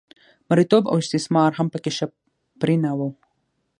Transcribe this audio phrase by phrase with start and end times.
[0.49, 2.05] مریتوب او استثمار هم په کې ښه
[2.59, 2.99] پرېنه و